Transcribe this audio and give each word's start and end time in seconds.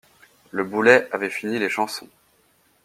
Le 0.49 0.63
boulet 0.63 1.07
avait 1.11 1.29
fini 1.29 1.59
les 1.59 1.69
chansons. 1.69 2.09